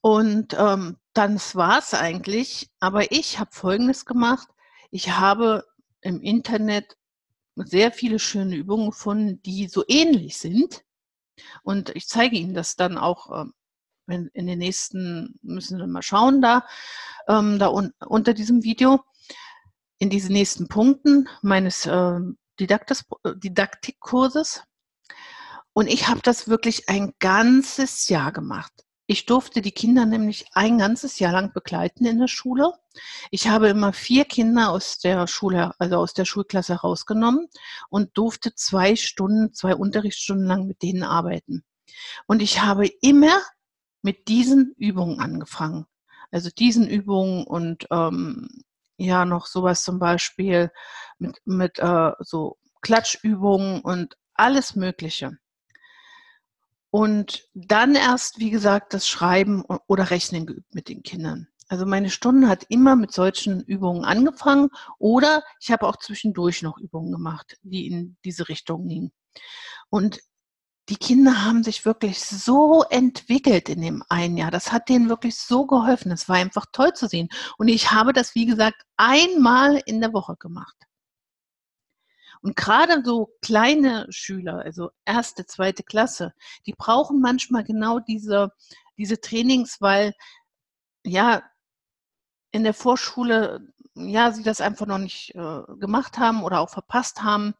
Und 0.00 0.54
ähm, 0.58 0.96
dann 1.12 1.36
war 1.54 1.78
es 1.78 1.94
eigentlich. 1.94 2.70
Aber 2.80 3.12
ich 3.12 3.38
habe 3.38 3.50
Folgendes 3.52 4.04
gemacht. 4.04 4.48
Ich 4.90 5.10
habe 5.10 5.64
im 6.00 6.20
Internet 6.20 6.96
sehr 7.56 7.92
viele 7.92 8.18
schöne 8.18 8.56
Übungen 8.56 8.90
gefunden, 8.90 9.42
die 9.42 9.68
so 9.68 9.84
ähnlich 9.88 10.38
sind. 10.38 10.84
Und 11.62 11.90
ich 11.96 12.08
zeige 12.08 12.36
Ihnen 12.36 12.54
das 12.54 12.76
dann 12.76 12.98
auch 12.98 13.48
ähm, 14.06 14.30
in 14.32 14.46
den 14.46 14.58
nächsten, 14.58 15.38
müssen 15.42 15.78
wir 15.78 15.86
mal 15.86 16.02
schauen 16.02 16.40
da, 16.40 16.64
ähm, 17.28 17.58
da 17.58 17.68
un 17.68 17.92
unter 18.06 18.32
diesem 18.32 18.62
Video, 18.64 19.04
in 19.98 20.10
diesen 20.10 20.32
nächsten 20.32 20.68
Punkten 20.68 21.28
meines 21.42 21.86
äh, 21.86 22.20
Didaktikkurses. 22.60 24.62
Und 25.72 25.86
ich 25.86 26.08
habe 26.08 26.20
das 26.22 26.48
wirklich 26.48 26.88
ein 26.88 27.14
ganzes 27.18 28.08
Jahr 28.08 28.32
gemacht. 28.32 28.72
Ich 29.10 29.24
durfte 29.24 29.62
die 29.62 29.72
Kinder 29.72 30.04
nämlich 30.04 30.44
ein 30.52 30.76
ganzes 30.76 31.18
Jahr 31.18 31.32
lang 31.32 31.54
begleiten 31.54 32.04
in 32.04 32.18
der 32.18 32.28
Schule. 32.28 32.74
Ich 33.30 33.48
habe 33.48 33.68
immer 33.68 33.94
vier 33.94 34.26
Kinder 34.26 34.70
aus 34.70 34.98
der 34.98 35.26
Schule, 35.26 35.72
also 35.78 35.96
aus 35.96 36.12
der 36.12 36.26
Schulklasse 36.26 36.74
rausgenommen 36.74 37.48
und 37.88 38.18
durfte 38.18 38.54
zwei 38.54 38.96
Stunden, 38.96 39.54
zwei 39.54 39.74
Unterrichtsstunden 39.74 40.46
lang 40.46 40.66
mit 40.66 40.82
denen 40.82 41.04
arbeiten. 41.04 41.64
Und 42.26 42.42
ich 42.42 42.60
habe 42.60 42.86
immer 43.00 43.40
mit 44.02 44.28
diesen 44.28 44.74
Übungen 44.76 45.20
angefangen. 45.20 45.86
Also 46.30 46.50
diesen 46.50 46.86
Übungen 46.86 47.46
und 47.46 47.86
ähm, 47.90 48.62
ja 48.98 49.24
noch 49.24 49.46
sowas 49.46 49.82
zum 49.82 49.98
Beispiel 49.98 50.70
mit, 51.18 51.40
mit 51.44 51.78
äh, 51.78 52.12
so 52.20 52.58
Klatschübungen 52.82 53.80
und 53.80 54.16
alles 54.34 54.76
Mögliche. 54.76 55.38
Und 56.90 57.48
dann 57.54 57.94
erst, 57.94 58.38
wie 58.38 58.50
gesagt, 58.50 58.94
das 58.94 59.06
Schreiben 59.06 59.64
oder 59.86 60.10
Rechnen 60.10 60.46
geübt 60.46 60.74
mit 60.74 60.88
den 60.88 61.02
Kindern. 61.02 61.48
Also 61.68 61.84
meine 61.84 62.08
Stunde 62.08 62.48
hat 62.48 62.64
immer 62.70 62.96
mit 62.96 63.12
solchen 63.12 63.62
Übungen 63.62 64.04
angefangen 64.04 64.70
oder 64.98 65.42
ich 65.60 65.70
habe 65.70 65.86
auch 65.86 65.96
zwischendurch 65.96 66.62
noch 66.62 66.78
Übungen 66.78 67.12
gemacht, 67.12 67.58
die 67.62 67.88
in 67.88 68.16
diese 68.24 68.48
Richtung 68.48 68.88
gingen. 68.88 69.12
Und 69.90 70.20
die 70.88 70.96
Kinder 70.96 71.44
haben 71.44 71.62
sich 71.62 71.84
wirklich 71.84 72.20
so 72.20 72.82
entwickelt 72.84 73.68
in 73.68 73.82
dem 73.82 74.02
einen 74.08 74.36
Jahr. 74.38 74.50
Das 74.50 74.72
hat 74.72 74.88
denen 74.88 75.08
wirklich 75.08 75.36
so 75.36 75.66
geholfen. 75.66 76.10
Es 76.10 76.28
war 76.28 76.36
einfach 76.36 76.66
toll 76.72 76.94
zu 76.94 77.08
sehen. 77.08 77.28
Und 77.58 77.68
ich 77.68 77.90
habe 77.92 78.12
das, 78.12 78.34
wie 78.34 78.46
gesagt, 78.46 78.82
einmal 78.96 79.82
in 79.84 80.00
der 80.00 80.14
Woche 80.14 80.36
gemacht. 80.36 80.76
Und 82.40 82.56
gerade 82.56 83.02
so 83.04 83.34
kleine 83.42 84.06
Schüler, 84.10 84.62
also 84.64 84.90
erste, 85.04 85.44
zweite 85.44 85.82
Klasse, 85.82 86.32
die 86.66 86.72
brauchen 86.72 87.20
manchmal 87.20 87.64
genau 87.64 87.98
diese, 87.98 88.52
diese 88.96 89.20
Trainings, 89.20 89.80
weil 89.80 90.14
ja 91.04 91.42
in 92.52 92.64
der 92.64 92.74
Vorschule 92.74 93.72
ja 93.98 94.32
sie 94.32 94.42
das 94.42 94.60
einfach 94.60 94.86
noch 94.86 94.98
nicht 94.98 95.34
äh, 95.34 95.62
gemacht 95.78 96.18
haben 96.18 96.42
oder 96.42 96.60
auch 96.60 96.70
verpasst 96.70 97.22
haben. 97.22 97.54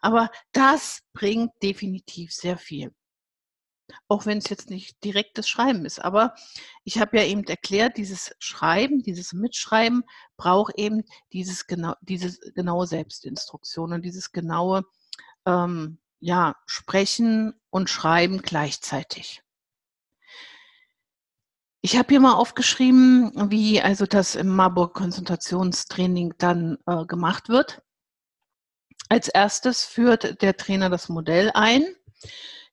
Aber 0.00 0.30
das 0.52 1.02
bringt 1.12 1.52
definitiv 1.62 2.32
sehr 2.32 2.58
viel. 2.58 2.92
Auch 4.08 4.24
wenn 4.26 4.38
es 4.38 4.48
jetzt 4.48 4.70
nicht 4.70 5.04
direktes 5.04 5.48
Schreiben 5.48 5.84
ist. 5.84 5.98
Aber 6.02 6.34
ich 6.84 6.98
habe 6.98 7.18
ja 7.18 7.24
eben 7.24 7.44
erklärt, 7.44 7.98
dieses 7.98 8.34
Schreiben, 8.38 9.02
dieses 9.02 9.32
Mitschreiben 9.32 10.04
braucht 10.36 10.74
eben 10.78 11.04
dieses 11.32 11.66
genau, 11.66 11.94
diese 12.00 12.38
genaue 12.52 12.86
Selbstinstruktion 12.86 13.92
und 13.92 14.02
dieses 14.02 14.32
genaue 14.32 14.84
ähm, 15.46 15.98
ja, 16.20 16.56
Sprechen 16.66 17.54
und 17.70 17.90
Schreiben 17.90 18.40
gleichzeitig. 18.40 19.43
Ich 21.84 21.98
habe 21.98 22.08
hier 22.08 22.20
mal 22.20 22.32
aufgeschrieben, 22.32 23.50
wie 23.50 23.78
also 23.78 24.06
das 24.06 24.36
im 24.36 24.48
Marburg 24.48 24.94
Konzentrationstraining 24.94 26.32
dann 26.38 26.78
äh, 26.86 27.04
gemacht 27.04 27.50
wird. 27.50 27.82
Als 29.10 29.28
erstes 29.28 29.84
führt 29.84 30.40
der 30.40 30.56
Trainer 30.56 30.88
das 30.88 31.10
Modell 31.10 31.50
ein. 31.52 31.84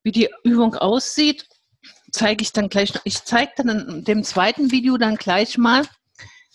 Wie 0.01 0.13
die 0.13 0.29
Übung 0.45 0.75
aussieht, 0.75 1.45
zeige 2.13 2.41
ich 2.41 2.53
dann 2.53 2.69
gleich. 2.69 2.93
Ich 3.03 3.25
zeige 3.25 3.51
dann 3.57 3.89
in 3.89 4.03
dem 4.05 4.23
zweiten 4.23 4.71
Video 4.71 4.95
dann 4.95 5.17
gleich 5.17 5.57
mal, 5.57 5.85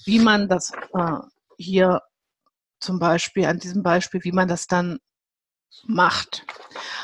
wie 0.07 0.19
man 0.19 0.49
das 0.49 0.73
äh, 0.95 1.19
hier 1.59 2.01
zum 2.81 2.99
Beispiel, 2.99 3.45
an 3.45 3.59
diesem 3.59 3.83
Beispiel, 3.83 4.25
wie 4.25 4.33
man 4.33 4.49
das 4.49 4.67
dann 4.67 4.99
macht. 5.85 6.47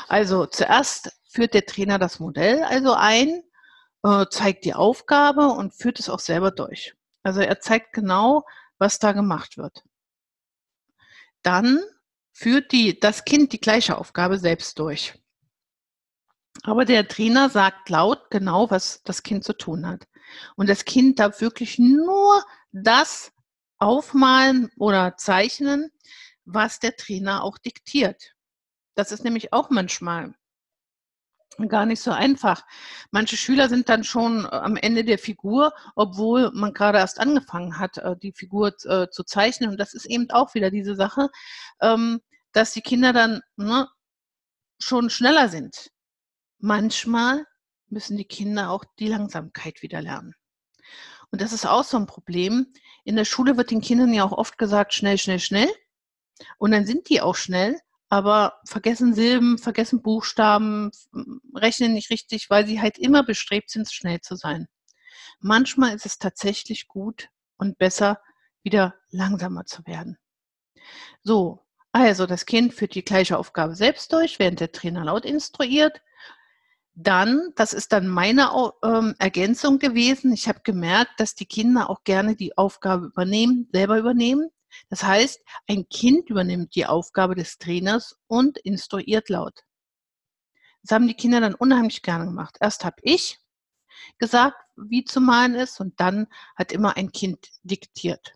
Also 0.07 0.47
zuerst 0.47 1.11
führt 1.29 1.53
der 1.53 1.67
Trainer 1.67 1.99
das 1.99 2.19
Modell 2.19 2.63
also 2.63 2.95
ein, 2.95 3.43
äh, 4.03 4.25
zeigt 4.29 4.65
die 4.65 4.73
Aufgabe 4.73 5.47
und 5.47 5.73
führt 5.73 5.99
es 5.99 6.09
auch 6.09 6.19
selber 6.19 6.51
durch. 6.51 6.95
Also 7.23 7.41
er 7.41 7.59
zeigt 7.59 7.93
genau, 7.93 8.45
was 8.77 8.99
da 8.99 9.13
gemacht 9.13 9.57
wird. 9.57 9.83
Dann 11.41 11.81
führt 12.31 12.71
die, 12.71 12.99
das 12.99 13.25
Kind 13.25 13.53
die 13.53 13.61
gleiche 13.61 13.97
Aufgabe 13.97 14.37
selbst 14.37 14.79
durch. 14.79 15.13
Aber 16.63 16.85
der 16.85 17.07
Trainer 17.07 17.49
sagt 17.49 17.89
laut 17.89 18.29
genau, 18.29 18.69
was 18.69 19.01
das 19.03 19.23
Kind 19.23 19.43
zu 19.43 19.53
tun 19.53 19.87
hat. 19.87 20.07
Und 20.55 20.69
das 20.69 20.85
Kind 20.85 21.19
darf 21.19 21.41
wirklich 21.41 21.79
nur 21.79 22.43
das 22.71 23.31
aufmalen 23.77 24.71
oder 24.77 25.17
zeichnen, 25.17 25.91
was 26.45 26.79
der 26.79 26.95
Trainer 26.95 27.43
auch 27.43 27.57
diktiert. 27.57 28.33
Das 28.95 29.11
ist 29.11 29.23
nämlich 29.23 29.53
auch 29.53 29.69
manchmal 29.69 30.35
Gar 31.69 31.85
nicht 31.85 32.01
so 32.01 32.11
einfach. 32.11 32.63
Manche 33.11 33.37
Schüler 33.37 33.69
sind 33.69 33.87
dann 33.87 34.03
schon, 34.03 34.45
äh, 34.45 34.47
am 34.49 34.75
Ende 34.75 35.03
der 35.03 35.19
Figur, 35.19 35.71
obwohl 35.95 36.51
man 36.53 36.73
grade 36.73 36.97
erst 36.97 37.19
angefangen 37.19 37.77
hat, 37.77 37.97
äh, 37.99 38.15
die 38.17 38.31
Figur 38.33 38.73
äh, 38.85 39.07
zu 39.11 39.23
zeichnen. 39.23 39.69
Und 39.69 39.77
das 39.79 39.93
ist 39.93 40.05
eben 40.05 40.29
auch 40.31 40.55
wieder 40.55 40.71
diese 40.71 40.95
Sache, 40.95 41.29
ähm, 41.81 42.21
dass 42.53 42.73
die 42.73 42.81
Kinder 42.81 43.13
dann, 43.13 43.41
ne, 43.55 43.87
schon 44.79 45.09
schneller 45.09 45.49
sind. 45.49 45.91
Manchmal 46.59 47.45
müssen 47.89 48.17
die 48.17 48.25
Kinder 48.25 48.71
auch 48.71 48.85
die 48.99 49.07
Langsamkeit 49.09 49.81
wieder 49.83 50.01
lernen. 50.01 50.35
Und 51.31 51.41
das 51.41 51.53
ist 51.53 51.65
auch 51.67 51.83
so 51.85 51.97
'n 51.97 52.07
Problem. 52.07 52.67
In 53.05 53.15
der 53.17 53.25
Schule 53.25 53.57
wird 53.57 53.71
den 53.71 53.81
Kindern 53.81 54.13
ja 54.13 54.23
auch 54.25 54.33
oft 54.33 54.57
gesagt: 54.59 54.93
„Schnell, 54.93 55.17
schnell, 55.19 55.39
schnell.“ 55.39 55.69
Und 56.59 56.71
dann 56.71 56.85
sind 56.87 57.09
die 57.09 57.21
auch 57.21 57.35
schnell, 57.35 57.79
aber 58.13 58.59
vergessen 58.65 59.15
Silben, 59.15 59.57
vergessen 59.57 60.03
Buchstaben, 60.03 60.91
rechnen 61.55 61.93
nicht 61.93 62.11
richtig, 62.11 62.51
weil 62.51 62.67
sie 62.67 62.79
halt 62.79 62.99
immer 62.99 63.23
bestrebt 63.23 63.71
sind, 63.71 63.91
schnell 63.91 64.21
zu 64.21 64.35
sein. 64.35 64.67
Manchmal 65.39 65.95
ist 65.95 66.05
es 66.05 66.19
tatsächlich 66.19 66.87
gut 66.87 67.29
und 67.57 67.79
besser, 67.79 68.21
wieder 68.61 68.93
langsamer 69.09 69.65
zu 69.65 69.87
werden. 69.87 70.19
So, 71.23 71.65
also 71.91 72.27
das 72.27 72.45
Kind 72.45 72.75
führt 72.75 72.93
die 72.93 73.03
gleiche 73.03 73.35
Aufgabe 73.35 73.75
selbst 73.75 74.13
durch, 74.13 74.37
während 74.37 74.59
der 74.59 74.71
Trainer 74.71 75.05
laut 75.05 75.25
instruiert. 75.25 75.99
Dann 76.93 77.51
das 77.55 77.73
ist 77.73 77.93
dann 77.93 78.07
meine 78.07 78.51
ähm, 78.83 79.15
Ergänzung 79.17 79.79
gewesen, 79.79 80.33
ich 80.33 80.47
habe 80.47 80.59
gemerkt, 80.63 81.19
dass 81.19 81.33
die 81.33 81.47
Kinder 81.47 81.89
auch 81.89 82.03
gerne 82.03 82.35
die 82.35 82.55
Aufgabe 82.59 83.07
übernehmen 83.07 83.67
selber 83.71 83.97
übernehmen. 83.97 84.51
Das 84.89 85.03
heißt, 85.03 85.41
ein 85.67 85.87
Kind 85.89 86.29
übernimmt 86.29 86.75
die 86.75 86.85
Aufgabe 86.85 87.35
des 87.35 87.57
Trainers 87.57 88.15
und 88.27 88.57
instruiert 88.59 89.29
laut. 89.29 89.63
Das 90.81 90.91
haben 90.91 91.07
die 91.07 91.13
Kinder 91.15 91.39
dann 91.39 91.55
unheimlich 91.55 92.01
gerne 92.01 92.25
gemacht. 92.25 92.57
Erst 92.59 92.83
habe 92.83 92.97
ich 93.01 93.39
gesagt, 94.19 94.57
wie 94.75 95.03
zu 95.05 95.21
malen 95.21 95.55
ist 95.55 95.79
und 95.79 95.99
dann 95.99 96.27
hat 96.55 96.71
immer 96.71 96.97
ein 96.97 97.11
Kind 97.11 97.49
diktiert. 97.63 98.33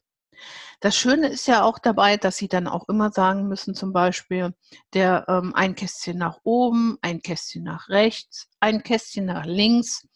Das 0.79 0.95
Schöne 0.95 1.27
ist 1.27 1.47
ja 1.47 1.63
auch 1.63 1.79
dabei, 1.79 2.17
dass 2.17 2.37
sie 2.37 2.47
dann 2.47 2.67
auch 2.67 2.87
immer 2.87 3.11
sagen 3.11 3.47
müssen, 3.47 3.73
zum 3.73 3.91
Beispiel, 3.91 4.53
der 4.93 5.25
ähm, 5.27 5.53
ein 5.55 5.75
Kästchen 5.75 6.17
nach 6.17 6.39
oben, 6.43 6.97
ein 7.01 7.21
Kästchen 7.21 7.63
nach 7.63 7.89
rechts, 7.89 8.47
ein 8.59 8.83
Kästchen 8.83 9.25
nach 9.25 9.45
links. 9.45 10.07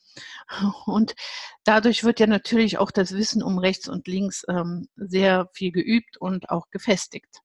Und 0.85 1.15
dadurch 1.63 2.03
wird 2.03 2.19
ja 2.19 2.27
natürlich 2.27 2.77
auch 2.77 2.91
das 2.91 3.13
Wissen 3.13 3.43
um 3.43 3.57
rechts 3.57 3.87
und 3.87 4.07
links, 4.07 4.43
ähm, 4.49 4.87
sehr 4.95 5.49
viel 5.53 5.71
geübt 5.71 6.17
und 6.17 6.49
auch 6.49 6.69
gefestigt. 6.69 7.41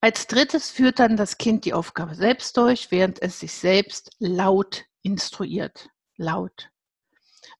Als 0.00 0.26
3. 0.26 0.60
führt 0.60 0.98
dann 0.98 1.16
das 1.16 1.38
Kind 1.38 1.64
die 1.64 1.72
Aufgabe 1.72 2.14
selbst 2.14 2.56
durch, 2.56 2.90
während 2.90 3.20
es 3.22 3.40
sich 3.40 3.52
selbst 3.52 4.12
laut 4.18 4.84
instruiert, 5.02 5.88
laut. 6.16 6.70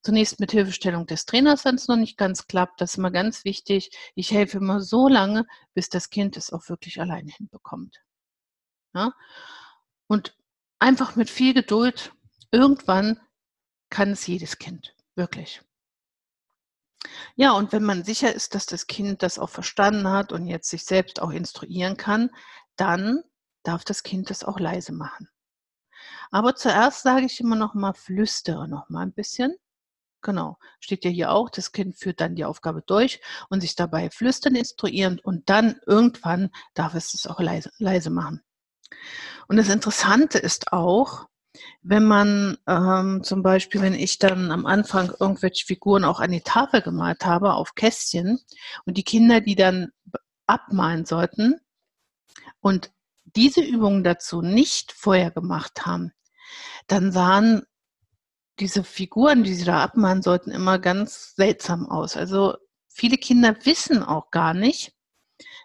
Zunächst 0.02 0.38
mit 0.38 0.52
Hilfestellung 0.52 1.06
des 1.06 1.26
Trainers, 1.26 1.64
wenn's 1.64 1.88
noch 1.88 1.96
nicht 1.96 2.16
ganz 2.16 2.46
klappt. 2.46 2.80
Das 2.80 2.92
ist 2.92 2.98
immer 2.98 3.10
ganz 3.10 3.44
wichtig. 3.44 3.90
Ich 4.14 4.30
helfe 4.30 4.58
immer 4.58 4.80
so 4.80 5.08
lange, 5.08 5.46
bis 5.74 5.88
das 5.88 6.10
Kind 6.10 6.36
es 6.36 6.52
auch 6.52 6.68
wirklich 6.68 7.00
alleine 7.00 7.32
hinbekommt. 7.32 7.96
Ja? 8.94 9.12
Und 10.06 10.36
einfach 10.78 11.16
mit 11.16 11.30
viel 11.30 11.54
Geduld, 11.54 12.12
irgendwann 12.52 13.20
kann 13.90 14.12
es 14.12 14.26
jedes 14.26 14.58
Kind, 14.58 14.94
wirklich. 15.16 15.62
Ja, 17.38 17.52
und 17.52 17.70
wenn 17.72 17.82
man 17.84 18.02
sicher 18.02 18.34
ist, 18.34 18.54
dass 18.54 18.64
das 18.64 18.86
Kind 18.86 19.22
das 19.22 19.38
auch 19.38 19.50
verstanden 19.50 20.08
hat 20.08 20.32
und 20.32 20.46
jetzt 20.46 20.70
sich 20.70 20.84
selbst 20.86 21.20
auch 21.20 21.30
instruieren 21.30 21.98
kann, 21.98 22.30
dann 22.76 23.22
darf 23.62 23.84
das 23.84 24.02
Kind 24.02 24.30
das 24.30 24.42
auch 24.42 24.58
leise 24.58 24.92
machen. 24.92 25.28
Aber 26.32 26.54
zuerst 26.56 27.02
sage 27.02 27.26
ich 27.26 27.40
immer 27.40 27.56
noch 27.56 27.74
mal: 27.74 27.92
„Flüstere 27.94 28.68
noch 28.68 28.88
mal 28.88 29.02
'n 29.04 29.12
bisschen.“ 29.12 29.54
Genau, 30.22 30.58
steht 30.80 31.04
ja 31.04 31.10
hier 31.10 31.32
auch, 31.32 31.50
das 31.50 31.72
Kind 31.72 31.96
führt 31.98 32.20
dann 32.20 32.36
die 32.36 32.44
Aufgabe 32.46 32.82
durch 32.82 33.20
und 33.50 33.60
sich 33.62 33.76
dabei 33.76 34.10
flüstern 34.10 34.56
instruieren 34.56 35.20
und 35.20 35.48
dann 35.50 35.80
irgendwann 35.86 36.50
darf 36.74 36.94
es 36.94 37.14
es 37.14 37.26
auch 37.26 37.40
leise 37.40 37.70
leise 37.78 38.10
machen. 38.10 38.42
Und 39.50 39.56
das 39.58 39.68
Interessante 39.68 40.38
ist 40.38 40.72
auch, 40.72 41.26
wenn 41.88 42.04
man, 42.04 42.58
ähm, 42.66 43.22
zum 43.22 43.42
Beispiel 43.42 43.80
wenn 43.80 43.94
ich 43.94 44.18
dann 44.18 44.50
am 44.50 44.66
Anfang 44.66 45.12
irgendwelche 45.20 45.66
Figuren 45.66 46.04
auch 46.04 46.18
an 46.18 46.32
die 46.32 46.40
Tafel 46.40 46.82
gemalt 46.82 47.24
habe 47.24 47.54
auf 47.54 47.76
Kästchen 47.76 48.40
und 48.86 48.96
die 48.96 49.04
Kinder 49.04 49.40
die 49.40 49.54
dann 49.54 49.92
abmalen 50.46 51.04
sollten 51.04 51.60
und 52.60 52.90
diese 53.24 53.60
Übungen 53.60 54.02
dazu 54.02 54.42
nicht 54.42 54.92
vorher 54.92 55.30
gemacht 55.30 55.86
haben, 55.86 56.12
dann 56.88 57.12
sahen 57.12 57.62
diese 58.58 58.82
Figuren, 58.82 59.44
die 59.44 59.54
sie 59.54 59.64
da 59.64 59.82
abmalen 59.82 60.22
sollten, 60.22 60.50
immer 60.50 60.78
ganz 60.78 61.34
seltsam 61.36 61.88
aus. 61.88 62.16
Also, 62.16 62.56
viele 62.88 63.18
Kinder 63.18 63.54
wissen 63.64 64.02
auch 64.02 64.30
gar 64.30 64.54
nicht, 64.54 64.92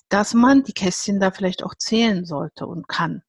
dass 0.09 0.33
man 0.33 0.63
die 0.63 0.73
Kästchen 0.73 1.19
da 1.19 1.31
vielleicht 1.31 1.63
auch 1.63 1.75
zählen 1.75 2.25
sollte 2.25 2.67
und 2.67 2.87
kann. 2.87 3.23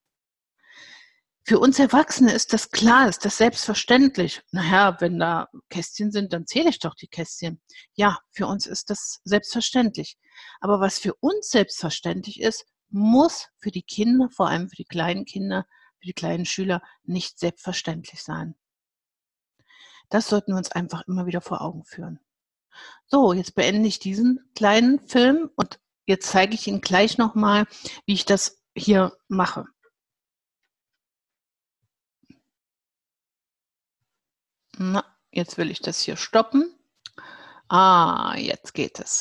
Für 1.44 1.59
uns 1.59 1.81
Erwachsene 1.81 2.33
ist 2.33 2.52
das 2.52 2.70
klar, 2.70 3.09
ist 3.09 3.24
das 3.24 3.37
selbstverständlich. 3.37 4.42
„Na 4.52 4.62
ja, 4.64 4.96
wenn 5.00 5.18
da 5.18 5.48
Kästchen 5.70 6.12
sind, 6.12 6.33
dann 6.33 6.46
zähle 6.46 6.70
ich 6.70 6.78
doch 6.78 6.94
die 6.94 7.09
Kästchen.“ 7.09 7.61
Ja, 7.94 8.18
für 8.31 8.46
uns 8.46 8.66
ist 8.66 8.90
das 8.90 9.20
selbstverständlich. 9.24 10.18
Aber 10.61 10.78
was 10.78 10.98
für 11.00 11.14
uns 11.14 11.50
selbstverständlich 11.50 12.40
ist, 12.40 12.64
muss 12.90 13.48
für 13.59 13.72
die 13.72 13.83
Kinder, 13.83 14.28
vor 14.31 14.48
allem 14.48 14.68
für 14.68 14.76
die 14.76 14.85
kleinen 14.85 15.24
Kinder, 15.24 15.66
für 15.98 16.07
die 16.07 16.12
kleinen 16.12 16.44
Schüler 16.46 16.81
nicht 17.02 17.38
selbstverständlich 17.40 18.22
sein. 18.22 18.55
Das 20.11 20.28
sollten 20.28 20.52
wir 20.52 20.59
uns 20.59 20.70
einfach 20.70 21.02
immer 21.09 21.26
wieder 21.26 21.40
vor 21.40 21.61
Augen 21.61 21.85
führen. 21.85 22.20
So, 23.07 23.33
jetzt 23.33 23.55
beende 23.55 23.88
ich 23.88 23.98
diesen 23.98 24.40
kleinen 24.55 25.00
Film 25.00 25.50
und 25.57 25.81
jetzt 26.07 26.31
zeige 26.31 26.55
ich 26.55 26.66
Ihnen 26.68 26.81
gleich 26.83 27.18
noch 27.18 27.35
mal, 27.35 27.66
wie 28.07 28.14
ich 28.14 28.24
das 28.26 28.62
hier 28.76 29.16
mache. 29.28 29.66
Na, 34.84 35.04
jetzt 35.30 35.58
will 35.58 35.70
ich 35.70 35.80
das 35.80 36.00
hier 36.00 36.16
stoppen. 36.16 36.74
Ah, 37.68 38.34
jetzt 38.36 38.74
geht 38.74 38.98
es. 38.98 39.20